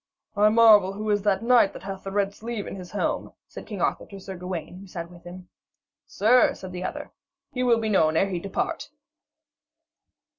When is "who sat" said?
4.79-5.11